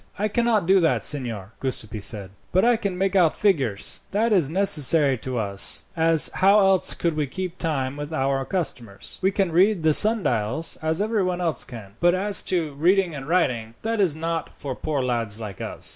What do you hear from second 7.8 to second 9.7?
with our customers? We can